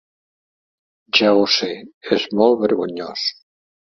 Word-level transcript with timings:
Ja 1.19 1.33
ho 1.39 1.43
sé, 1.55 1.69
és 2.17 2.25
molt 2.39 2.57
vergonyós. 2.65 3.27